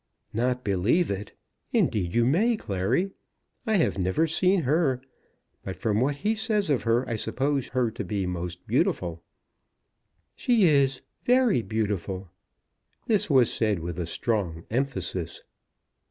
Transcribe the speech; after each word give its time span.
"Not 0.33 0.63
believe 0.63 1.11
it! 1.11 1.33
Indeed 1.71 2.15
you 2.15 2.25
may, 2.25 2.57
Clary. 2.57 3.11
I 3.67 3.75
have 3.75 3.99
never 3.99 4.25
seen 4.25 4.63
her, 4.63 4.99
but 5.61 5.75
from 5.75 6.01
what 6.01 6.15
he 6.15 6.33
says 6.33 6.71
of 6.71 6.81
her 6.81 7.07
I 7.07 7.15
suppose 7.15 7.67
her 7.67 7.91
to 7.91 8.03
be 8.03 8.25
most 8.25 8.65
beautiful." 8.65 9.21
"She 10.35 10.67
is, 10.67 11.03
very 11.19 11.61
beautiful." 11.61 12.31
This 13.05 13.29
was 13.29 13.53
said 13.53 13.77
with 13.77 13.99
a 13.99 14.07
strong 14.07 14.65
emphasis. 14.71 15.43